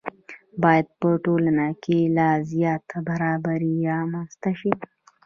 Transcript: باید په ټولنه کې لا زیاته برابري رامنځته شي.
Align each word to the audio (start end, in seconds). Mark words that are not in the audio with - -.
باید 0.63 0.87
په 0.99 1.09
ټولنه 1.25 1.65
کې 1.83 1.97
لا 2.17 2.29
زیاته 2.51 2.97
برابري 3.09 3.73
رامنځته 3.91 4.51
شي. 4.59 4.71